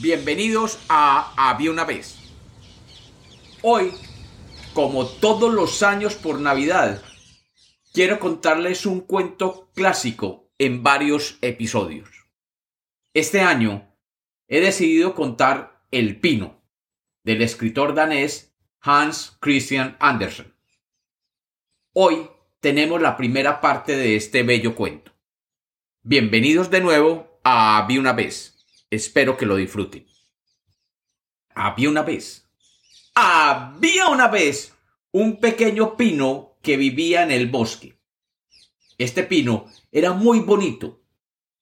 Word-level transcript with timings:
Bienvenidos 0.00 0.78
a 0.88 1.34
Había 1.36 1.72
una 1.72 1.84
vez. 1.84 2.16
Hoy, 3.62 3.92
como 4.72 5.08
todos 5.08 5.52
los 5.52 5.82
años 5.82 6.14
por 6.14 6.40
Navidad, 6.40 7.02
quiero 7.92 8.20
contarles 8.20 8.86
un 8.86 9.00
cuento 9.00 9.72
clásico 9.74 10.52
en 10.56 10.84
varios 10.84 11.38
episodios. 11.40 12.08
Este 13.12 13.40
año 13.40 13.92
he 14.46 14.60
decidido 14.60 15.16
contar 15.16 15.84
El 15.90 16.20
Pino, 16.20 16.62
del 17.24 17.42
escritor 17.42 17.92
danés 17.92 18.54
Hans 18.80 19.36
Christian 19.40 19.96
Andersen. 19.98 20.54
Hoy 21.92 22.30
tenemos 22.60 23.02
la 23.02 23.16
primera 23.16 23.60
parte 23.60 23.96
de 23.96 24.14
este 24.14 24.44
bello 24.44 24.76
cuento. 24.76 25.10
Bienvenidos 26.02 26.70
de 26.70 26.82
nuevo 26.82 27.40
a 27.42 27.78
Había 27.78 27.98
una 27.98 28.12
vez. 28.12 28.57
Espero 28.90 29.36
que 29.36 29.46
lo 29.46 29.56
disfruten. 29.56 30.06
Había 31.54 31.90
una 31.90 32.02
vez. 32.02 32.48
Había 33.14 34.08
una 34.08 34.28
vez 34.28 34.74
un 35.12 35.40
pequeño 35.40 35.96
pino 35.96 36.56
que 36.62 36.76
vivía 36.76 37.22
en 37.22 37.30
el 37.30 37.48
bosque. 37.48 37.98
Este 38.96 39.24
pino 39.24 39.66
era 39.92 40.12
muy 40.12 40.40
bonito, 40.40 41.02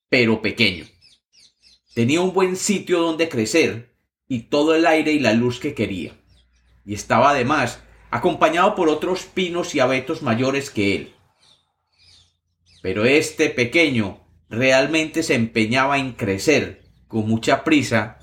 pero 0.09 0.41
pequeño. 0.41 0.85
Tenía 1.93 2.21
un 2.21 2.33
buen 2.33 2.55
sitio 2.55 2.99
donde 2.99 3.27
crecer 3.27 3.93
y 4.27 4.43
todo 4.43 4.75
el 4.75 4.85
aire 4.85 5.11
y 5.11 5.19
la 5.19 5.33
luz 5.33 5.59
que 5.59 5.73
quería. 5.73 6.15
Y 6.85 6.93
estaba 6.93 7.31
además 7.31 7.81
acompañado 8.09 8.75
por 8.75 8.87
otros 8.87 9.23
pinos 9.25 9.75
y 9.75 9.81
abetos 9.81 10.21
mayores 10.21 10.69
que 10.69 10.95
él. 10.95 11.15
Pero 12.81 13.05
este 13.05 13.49
pequeño 13.49 14.25
realmente 14.49 15.23
se 15.23 15.35
empeñaba 15.35 15.97
en 15.97 16.13
crecer 16.13 16.86
con 17.07 17.27
mucha 17.27 17.63
prisa 17.63 18.19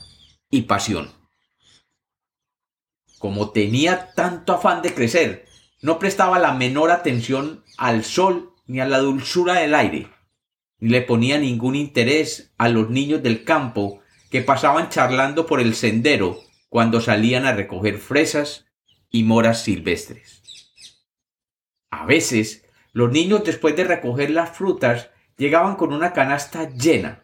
y 0.51 0.63
pasión. 0.63 1.11
Como 3.19 3.51
tenía 3.51 4.13
tanto 4.15 4.53
afán 4.53 4.83
de 4.83 4.95
crecer, 4.95 5.47
no 5.81 5.99
prestaba 5.99 6.39
la 6.39 6.53
menor 6.53 6.91
atención 6.91 7.65
al 7.77 8.05
sol 8.05 8.55
ni 8.67 8.81
a 8.81 8.87
la 8.87 8.99
dulzura 8.99 9.55
del 9.55 9.75
aire, 9.75 10.09
ni 10.79 10.91
le 10.91 11.03
ponía 11.03 11.39
ningún 11.39 11.77
interés 11.77 12.53
a 12.59 12.69
los 12.69 12.91
niños 12.91 13.23
del 13.23 13.45
campo 13.45 14.01
que 14.31 14.43
pasaban 14.43 14.89
charlando 14.89 15.47
por 15.47 15.61
el 15.61 15.75
sendero 15.75 16.41
cuando 16.69 17.01
salían 17.01 17.47
a 17.47 17.53
recoger 17.53 17.99
fresas 17.99 18.67
y 19.11 19.23
moras 19.23 19.62
silvestres. 19.62 20.43
A 21.91 22.05
veces, 22.05 22.65
los 22.93 23.12
niños 23.12 23.45
después 23.45 23.77
de 23.77 23.85
recoger 23.85 24.31
las 24.31 24.57
frutas 24.57 25.11
llegaban 25.37 25.77
con 25.77 25.93
una 25.93 26.12
canasta 26.12 26.69
llena, 26.71 27.23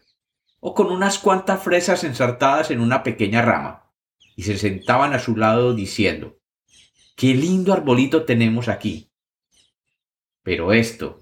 o 0.60 0.74
con 0.74 0.92
unas 0.92 1.18
cuantas 1.18 1.62
fresas 1.62 2.04
ensartadas 2.04 2.70
en 2.70 2.80
una 2.80 3.02
pequeña 3.02 3.42
rama, 3.42 3.90
y 4.36 4.42
se 4.44 4.56
sentaban 4.56 5.12
a 5.12 5.18
su 5.18 5.36
lado 5.36 5.74
diciendo 5.74 6.38
Qué 7.16 7.34
lindo 7.34 7.72
arbolito 7.72 8.24
tenemos 8.24 8.68
aquí. 8.68 9.10
Pero 10.42 10.72
esto 10.72 11.20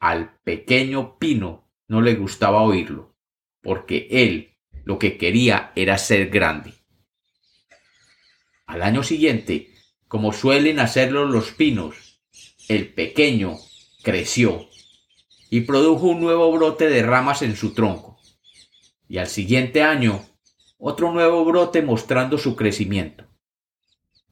al 0.00 0.38
pequeño 0.42 1.18
Pino 1.18 1.70
no 1.88 2.00
le 2.00 2.14
gustaba 2.14 2.62
oírlo, 2.62 3.14
porque 3.62 4.08
él 4.10 4.56
lo 4.84 4.98
que 4.98 5.16
quería 5.16 5.72
era 5.74 5.98
ser 5.98 6.28
grande. 6.28 6.74
Al 8.66 8.82
año 8.82 9.02
siguiente, 9.02 9.72
como 10.08 10.32
suelen 10.32 10.80
hacerlo 10.80 11.26
los 11.26 11.52
pinos, 11.52 12.20
el 12.68 12.92
pequeño 12.92 13.56
creció 14.02 14.68
y 15.50 15.62
produjo 15.62 16.06
un 16.06 16.20
nuevo 16.20 16.50
brote 16.52 16.88
de 16.88 17.02
ramas 17.02 17.42
en 17.42 17.56
su 17.56 17.74
tronco. 17.74 18.15
Y 19.08 19.18
al 19.18 19.28
siguiente 19.28 19.82
año, 19.82 20.24
otro 20.78 21.12
nuevo 21.12 21.44
brote 21.44 21.82
mostrando 21.82 22.38
su 22.38 22.56
crecimiento. 22.56 23.24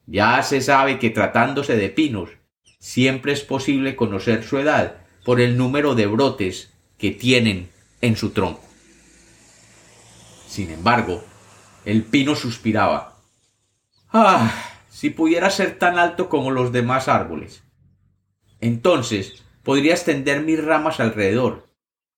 Ya 0.07 0.43
se 0.43 0.61
sabe 0.61 0.99
que 0.99 1.11
tratándose 1.11 1.77
de 1.77 1.89
pinos, 1.89 2.31
siempre 2.79 3.33
es 3.33 3.43
posible 3.43 3.97
conocer 3.97 4.45
su 4.45 4.59
edad 4.59 4.97
por 5.25 5.41
el 5.41 5.57
número 5.57 5.95
de 5.95 6.07
brotes 6.07 6.73
que 6.99 7.11
tienen 7.11 7.71
en 8.01 8.17
su 8.17 8.31
tronco. 8.31 8.63
Sin 10.47 10.71
embargo, 10.71 11.25
el 11.85 12.03
pino 12.05 12.35
suspiraba. 12.35 13.19
Ah, 14.13 14.53
si 14.91 15.11
pudiera 15.11 15.51
ser 15.51 15.79
tan 15.79 15.99
alto 15.99 16.29
como 16.29 16.51
los 16.51 16.73
demás 16.73 17.09
árboles. 17.09 17.63
Entonces 18.61 19.43
podría 19.63 19.95
extender 19.95 20.43
mis 20.43 20.63
ramas 20.63 21.01
alrededor 21.01 21.69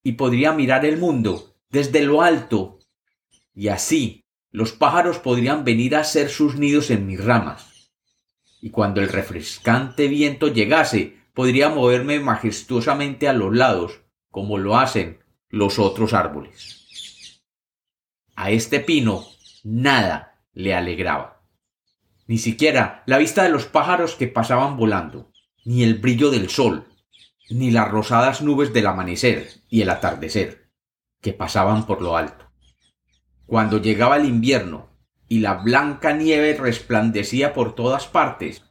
y 0.03 0.13
podría 0.13 0.53
mirar 0.53 0.85
el 0.85 0.99
mundo 0.99 1.56
desde 1.77 2.01
lo 2.03 2.23
alto. 2.23 2.79
Y 3.55 3.69
así 3.69 4.25
los 4.51 4.73
pájaros 4.73 5.19
podrían 5.19 5.63
venir 5.63 5.95
a 5.95 6.01
hacer 6.01 6.31
sus 6.31 6.57
nidos 6.57 6.91
en 6.91 7.07
mis 7.07 7.23
ramas. 7.23 7.91
Y 8.63 8.71
cuando 8.71 9.03
el 9.03 9.09
refrescante 9.09 10.09
viento 10.09 10.49
llegase, 10.49 11.19
podría 11.35 11.69
moverme 11.69 12.19
majestuosamente 12.19 13.29
a 13.29 13.35
los 13.35 13.55
lados, 13.55 14.01
como 14.31 14.57
lo 14.57 14.79
hacen 14.79 15.19
los 15.51 15.79
otros 15.79 16.15
árboles. 16.15 17.43
A 18.35 18.51
este 18.51 18.81
pino 18.81 19.27
nada 19.63 20.41
le 20.55 20.75
alegraba. 20.75 21.43
Ni 22.27 22.39
siquiera 22.39 23.03
la 23.05 23.19
vista 23.19 23.43
de 23.43 23.51
los 23.51 23.67
pájaros 23.67 24.15
que 24.15 24.29
pasaban 24.29 24.79
volando, 24.79 25.31
ni 25.67 25.83
el 25.83 25.99
brillo 25.99 26.31
del 26.31 26.49
sol, 26.49 26.87
ni 27.51 27.71
las 27.71 27.91
rosadas 27.91 28.41
nubes 28.41 28.73
del 28.73 28.87
amanecer 28.87 29.61
y 29.69 29.83
el 29.83 29.91
atardecer, 29.91 30.66
que 31.27 31.33
pasaban 31.33 31.87
por 31.87 32.03
lo 32.03 32.17
alto. 32.17 32.45
Cuando 33.47 33.83
llegaba 33.83 34.17
el 34.17 34.27
invierno 34.27 34.91
y 35.27 35.41
la 35.41 35.55
blanca 35.55 36.13
nieve 36.13 36.55
resplandecía 36.55 37.53
por 37.53 37.75
todas 37.75 38.07
partes, 38.07 38.63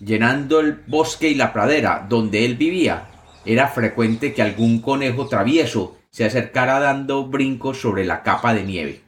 llenando 0.00 0.58
el 0.58 0.82
bosque 0.88 1.28
y 1.28 1.36
la 1.36 1.52
pradera 1.52 2.04
donde 2.08 2.44
él 2.44 2.56
vivía, 2.56 3.08
era 3.44 3.68
frecuente 3.68 4.34
que 4.34 4.42
algún 4.42 4.80
conejo 4.80 5.28
travieso 5.28 5.96
se 6.10 6.24
acercara 6.24 6.80
dando 6.80 7.28
brincos 7.28 7.80
sobre 7.80 8.04
la 8.04 8.24
capa 8.24 8.52
de 8.52 8.64
nieve, 8.64 9.04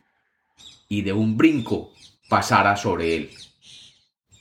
y 0.88 1.02
de 1.02 1.12
un 1.12 1.36
brinco 1.36 1.90
pasara 2.28 2.76
sobre 2.76 3.16
él. 3.16 3.30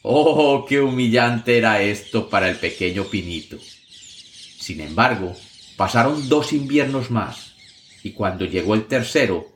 ¡Oh, 0.03 0.63
qué 0.69 0.79
humillante 0.79 1.57
era 1.57 1.81
esto 1.81 2.29
para 2.29 2.51
el 2.51 2.57
pequeño 2.57 3.05
Pinito! 3.05 3.57
Sin 3.57 4.79
embargo, 4.79 5.33
pasaron 5.75 6.29
dos 6.29 6.53
inviernos 6.53 7.09
más, 7.09 7.52
y 8.03 8.11
cuando 8.11 8.45
llegó 8.45 8.75
el 8.75 8.85
tercero, 8.85 9.47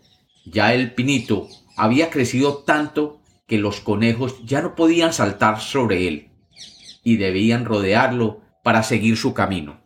ya 0.45 0.73
el 0.73 0.93
Pinito 0.93 1.49
había 1.75 2.09
crecido 2.09 2.59
tanto 2.59 3.21
que 3.45 3.57
los 3.57 3.81
conejos 3.81 4.43
ya 4.45 4.61
no 4.61 4.75
podían 4.75 5.13
saltar 5.13 5.59
sobre 5.59 6.07
él 6.07 6.29
y 7.03 7.17
debían 7.17 7.65
rodearlo 7.65 8.41
para 8.63 8.83
seguir 8.83 9.17
su 9.17 9.33
camino. 9.33 9.81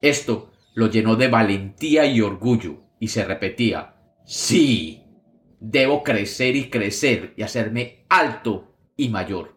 Esto 0.00 0.52
lo 0.74 0.88
llenó 0.88 1.16
de 1.16 1.28
valentía 1.28 2.06
y 2.06 2.20
orgullo, 2.20 2.82
y 3.00 3.08
se 3.08 3.24
repetía 3.24 3.94
Sí, 4.24 5.04
debo 5.60 6.02
crecer 6.02 6.56
y 6.56 6.70
crecer 6.70 7.34
y 7.36 7.42
hacerme 7.42 8.04
alto 8.08 8.74
y 8.96 9.08
mayor. 9.08 9.56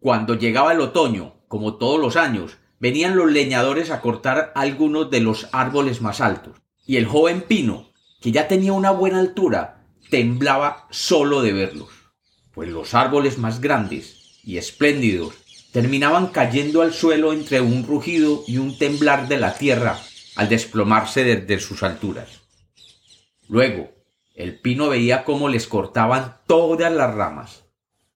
Cuando 0.00 0.34
llegaba 0.34 0.72
el 0.72 0.80
otoño, 0.80 1.36
como 1.48 1.76
todos 1.76 2.00
los 2.00 2.16
años, 2.16 2.58
venían 2.78 3.16
los 3.16 3.30
leñadores 3.30 3.90
a 3.90 4.00
cortar 4.00 4.52
algunos 4.54 5.10
de 5.10 5.20
los 5.20 5.48
árboles 5.52 6.02
más 6.02 6.20
altos, 6.20 6.60
y 6.86 6.96
el 6.96 7.06
joven 7.06 7.42
pino, 7.42 7.90
que 8.20 8.32
ya 8.32 8.48
tenía 8.48 8.72
una 8.72 8.90
buena 8.90 9.20
altura, 9.20 9.84
temblaba 10.10 10.86
solo 10.90 11.42
de 11.42 11.52
verlos, 11.52 11.88
pues 12.52 12.68
los 12.70 12.94
árboles 12.94 13.38
más 13.38 13.60
grandes 13.60 14.40
y 14.44 14.58
espléndidos 14.58 15.34
terminaban 15.72 16.28
cayendo 16.28 16.82
al 16.82 16.92
suelo 16.92 17.32
entre 17.32 17.60
un 17.60 17.86
rugido 17.86 18.44
y 18.46 18.58
un 18.58 18.76
temblar 18.76 19.28
de 19.28 19.38
la 19.38 19.54
tierra 19.54 19.98
al 20.36 20.48
desplomarse 20.48 21.24
desde 21.24 21.60
sus 21.60 21.82
alturas. 21.82 22.42
Luego, 23.48 23.90
el 24.34 24.58
pino 24.58 24.88
veía 24.88 25.24
cómo 25.24 25.48
les 25.48 25.66
cortaban 25.66 26.36
todas 26.46 26.92
las 26.92 27.14
ramas 27.14 27.64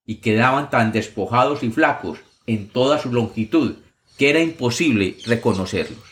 y 0.05 0.15
quedaban 0.15 0.69
tan 0.69 0.91
despojados 0.91 1.63
y 1.63 1.69
flacos 1.69 2.19
en 2.45 2.69
toda 2.69 2.99
su 2.99 3.11
longitud 3.11 3.75
que 4.17 4.29
era 4.29 4.39
imposible 4.39 5.17
reconocerlos. 5.25 6.06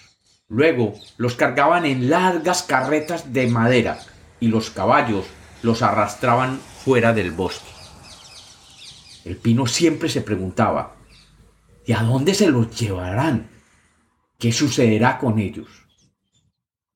Luego 0.47 0.94
los 1.18 1.36
cargaban 1.36 1.86
en 1.86 2.09
largas 2.09 2.63
carretas 2.63 3.33
de 3.33 3.47
madera 3.47 4.00
y 4.39 4.47
los 4.47 4.69
caballos 4.69 5.25
los 5.63 5.81
arrastraban 5.81 6.59
fuera 6.59 7.13
del 7.13 7.31
bosque. 7.31 7.71
El 9.24 9.38
pino 9.38 9.65
siempre 9.65 10.07
se 10.07 10.21
preguntaba 10.21 10.95
¿Y 11.88 11.94
a 11.94 12.03
dónde 12.03 12.33
se 12.33 12.50
los 12.50 12.80
llevarán? 12.80 13.50
¿Qué 14.38 14.51
sucederá 14.51 15.18
con 15.18 15.39
ellos? 15.39 15.68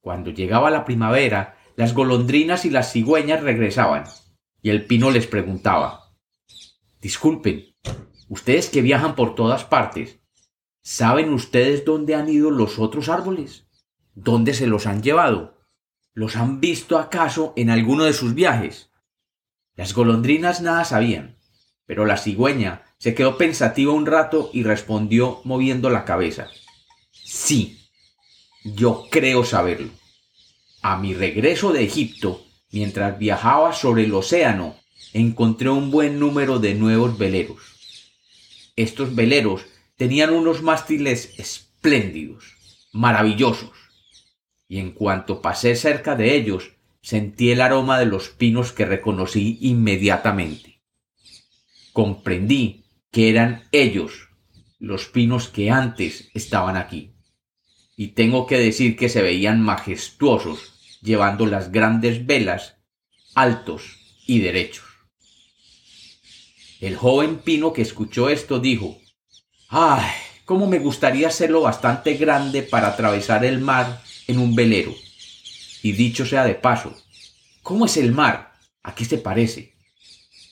Cuando 0.02 0.30
llegaba 0.30 0.70
la 0.70 0.86
primavera, 0.86 1.58
las 1.76 1.94
golondrinas 1.94 2.66
y 2.66 2.70
las 2.70 2.92
cigüeñas 2.92 3.42
regresaban, 3.42 4.06
y 4.62 4.70
el 4.70 4.86
pino 4.86 5.12
les 5.12 5.28
preguntaba 5.28 6.12
Disculpen, 7.02 7.64
ustedes 8.28 8.70
que 8.70 8.82
viajan 8.82 9.16
por 9.16 9.34
todas 9.34 9.64
partes, 9.64 10.19
¿saben 10.90 11.32
ustedes 11.34 11.86
dónde 11.86 12.16
han 12.16 12.28
ido 12.30 12.50
los 12.50 12.80
otros 12.80 13.10
árboles? 13.10 13.68
¿Dónde 14.16 14.56
se 14.56 14.66
los 14.66 14.88
han 14.88 15.04
llevado? 15.04 15.56
¿Los 16.16 16.36
han 16.36 16.60
visto 16.60 16.98
acaso 16.98 17.54
en 17.56 17.70
alguno 17.70 18.06
de 18.06 18.14
sus 18.14 18.34
viajes? 18.34 18.90
Las 19.76 19.94
golondrinas 19.94 20.62
nada 20.62 20.84
sabían, 20.86 21.38
pero 21.86 22.08
la 22.08 22.18
cigüeña 22.18 22.82
se 22.98 23.14
quedó 23.14 23.38
pensativa 23.38 23.94
un 23.94 24.08
rato 24.08 24.50
y 24.52 24.64
respondió 24.64 25.42
moviendo 25.44 25.92
la 25.92 26.06
cabeza. 26.06 26.48
Sí, 27.12 27.88
yo 28.64 29.06
creo 29.12 29.46
saberlo. 29.46 29.92
A 30.82 30.98
mi 30.98 31.14
regreso 31.14 31.72
de 31.72 31.84
Egipto, 31.84 32.44
mientras 32.72 33.20
viajaba 33.20 33.74
sobre 33.74 34.06
el 34.06 34.14
océano, 34.16 34.76
encontré 35.14 35.70
un 35.70 35.92
buen 35.92 36.20
número 36.20 36.58
de 36.58 36.74
nuevos 36.74 37.16
veleros. 37.20 37.62
Estos 38.76 39.14
veleros 39.14 39.68
tenían 40.00 40.30
unos 40.30 40.64
mástiles 40.64 41.34
espléndidos, 41.38 42.56
maravillosos, 42.94 43.74
y 44.70 44.80
en 44.80 44.92
cuanto 44.94 45.42
pasé 45.42 45.76
cerca 45.76 46.16
de 46.16 46.36
ellos, 46.36 46.72
sentí 47.02 47.52
el 47.52 47.60
aroma 47.60 48.00
de 48.00 48.06
los 48.06 48.30
pinos 48.30 48.72
que 48.72 48.86
reconocí 48.86 49.58
inmediatamente. 49.60 50.80
Comprendí 51.92 52.86
que 53.12 53.30
eran 53.30 53.68
ellos 53.74 54.30
los 54.80 55.08
pinos 55.08 55.50
que 55.50 55.70
antes 55.70 56.30
estaban 56.34 56.78
aquí. 56.78 57.12
Y 57.98 58.14
tengo 58.14 58.48
que 58.48 58.58
decir 58.58 58.96
que 58.96 59.10
se 59.10 59.22
veían 59.22 59.62
majestuosos, 59.62 61.00
llevando 61.02 61.46
las 61.46 61.74
grandes 61.74 62.26
velas, 62.26 62.78
altos 63.36 63.98
y 64.26 64.40
derechos. 64.40 64.86
El 66.80 66.96
joven 66.96 67.40
pino 67.40 67.74
que 67.74 67.82
escuchó 67.82 68.30
esto 68.30 68.62
dijo, 68.62 68.98
¡Ay! 69.72 70.10
¿Cómo 70.46 70.66
me 70.66 70.80
gustaría 70.80 71.28
hacerlo 71.28 71.62
bastante 71.62 72.16
grande 72.16 72.64
para 72.64 72.88
atravesar 72.88 73.46
el 73.46 73.60
mar 73.60 74.02
en 74.26 74.40
un 74.40 74.56
velero? 74.56 74.96
Y 75.84 75.92
dicho 75.92 76.26
sea 76.26 76.44
de 76.44 76.56
paso, 76.56 77.00
¿cómo 77.62 77.86
es 77.86 77.96
el 77.98 78.12
mar? 78.12 78.54
¿A 78.82 78.96
qué 78.96 79.06
se 79.06 79.20
parece? 79.20 79.76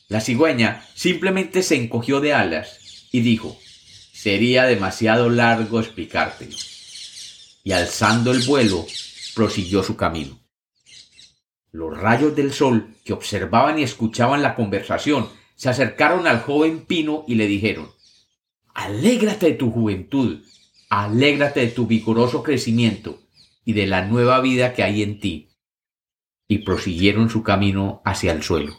La 0.08 0.22
cigüeña 0.22 0.86
simplemente 0.94 1.64
se 1.64 1.76
encogió 1.76 2.20
de 2.20 2.36
alas 2.36 3.08
y 3.12 3.22
dijo, 3.22 3.58
sería 4.14 4.66
demasiado 4.66 5.32
largo 5.32 5.80
explicártelo. 5.80 6.56
Y 7.64 7.72
alzando 7.72 8.32
el 8.32 8.44
vuelo, 8.44 8.86
prosiguió 9.34 9.82
su 9.82 9.98
camino. 9.98 10.40
Los 11.72 11.98
rayos 11.98 12.36
del 12.36 12.54
sol 12.54 12.94
que 13.04 13.14
observaban 13.14 13.80
y 13.80 13.84
escuchaban 13.84 14.44
la 14.44 14.54
conversación 14.54 15.28
se 15.56 15.70
acercaron 15.70 16.28
al 16.28 16.42
joven 16.42 16.86
Pino 16.86 17.26
y 17.28 17.34
le 17.34 17.48
dijeron, 17.48 17.97
Alégrate 18.78 19.48
de 19.48 19.54
tu 19.54 19.72
juventud, 19.72 20.46
alégrate 20.88 21.62
de 21.62 21.68
tu 21.70 21.88
vigoroso 21.88 22.44
crecimiento 22.44 23.20
y 23.66 23.74
de 23.74 23.88
la 23.88 24.06
nueva 24.06 24.40
vida 24.40 24.76
que 24.76 24.84
hay 24.84 25.02
en 25.02 25.20
ti. 25.20 25.50
Y 26.48 26.60
prosiguieron 26.60 27.32
su 27.32 27.42
camino 27.42 28.04
hacia 28.06 28.32
el 28.34 28.44
suelo. 28.44 28.78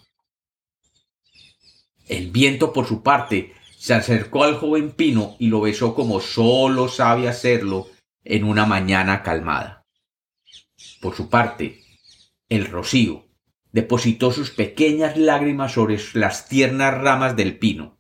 El 2.07 2.31
viento, 2.31 2.73
por 2.73 2.87
su 2.87 3.03
parte, 3.03 3.55
se 3.77 3.93
acercó 3.93 4.45
al 4.45 4.55
joven 4.55 4.93
pino 4.93 5.35
y 5.41 5.49
lo 5.49 5.63
besó 5.63 5.97
como 5.97 6.21
sólo 6.21 6.87
sabe 6.87 7.29
hacerlo 7.29 7.89
en 8.23 8.45
una 8.45 8.67
mañana 8.67 9.25
calmada. 9.25 9.85
Por 11.01 11.17
su 11.17 11.29
parte, 11.29 11.83
el 12.49 12.67
rocío 12.67 13.27
depositó 13.73 14.31
sus 14.31 14.51
pequeñas 14.53 15.17
lágrimas 15.17 15.73
sobre 15.73 15.99
las 16.15 16.49
tiernas 16.49 16.95
ramas 16.95 17.35
del 17.35 17.59
pino. 17.59 17.98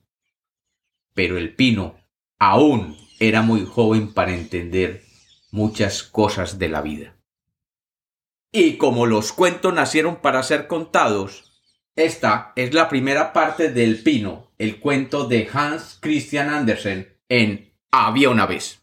Pero 1.19 1.37
el 1.37 1.53
pino 1.53 1.97
aún 2.38 2.97
era 3.19 3.43
muy 3.43 3.67
joven 3.67 4.15
para 4.15 4.32
entender 4.32 5.03
muchas 5.50 6.05
cosas 6.05 6.61
de 6.61 6.69
la 6.69 6.81
vida. 6.81 7.17
Y 8.53 8.76
como 8.76 9.05
los 9.05 9.32
cuentos 9.32 9.75
nacieron 9.75 10.20
para 10.20 10.44
ser 10.44 10.69
contados, 10.69 11.61
esta 11.97 12.53
es 12.55 12.73
la 12.73 12.88
primera 12.88 13.32
parte 13.32 13.73
del 13.73 14.00
Pino, 14.05 14.53
el 14.59 14.79
cuento 14.79 15.26
de 15.26 15.49
Hans 15.53 15.99
Christian 16.00 16.50
Andersen 16.50 17.19
en 17.29 17.75
Había 17.91 18.31
una 18.31 18.47
vez. 18.47 18.77